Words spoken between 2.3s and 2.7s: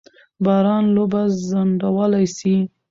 سي.